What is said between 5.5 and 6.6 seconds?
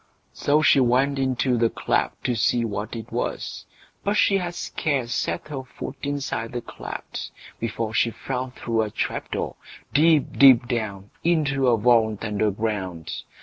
foot inside